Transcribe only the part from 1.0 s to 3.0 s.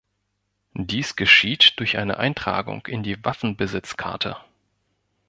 geschieht durch eine Eintragung